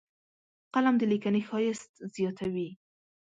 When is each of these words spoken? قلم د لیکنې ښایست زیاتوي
قلم 0.75 0.95
د 0.99 1.03
لیکنې 1.11 1.41
ښایست 1.47 1.91
زیاتوي 2.15 2.69